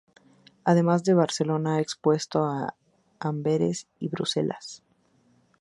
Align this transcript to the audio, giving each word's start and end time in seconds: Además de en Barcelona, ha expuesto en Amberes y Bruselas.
Además 0.63 1.03
de 1.03 1.11
en 1.11 1.19
Barcelona, 1.19 1.75
ha 1.75 1.79
expuesto 1.79 2.51
en 2.51 2.69
Amberes 3.19 3.87
y 3.99 4.07
Bruselas. 4.07 4.81